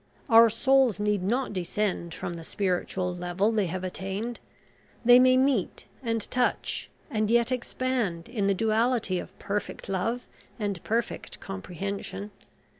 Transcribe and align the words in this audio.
Our 0.31 0.49
souls 0.49 0.99
need 0.99 1.21
not 1.21 1.53
descend 1.53 2.15
from 2.15 2.33
the 2.33 2.43
spiritual 2.43 3.13
level 3.13 3.51
they 3.51 3.67
have 3.67 3.83
attained 3.83 4.39
they 5.05 5.19
may 5.19 5.37
meet 5.37 5.85
and 6.01 6.21
touch, 6.31 6.89
and 7.11 7.29
yet 7.29 7.51
expand 7.51 8.27
in 8.27 8.47
the 8.47 8.55
duality 8.55 9.19
of 9.19 9.37
perfect 9.37 9.87
love 9.87 10.25
and 10.57 10.83
perfect 10.83 11.39
comprehension. 11.39 12.31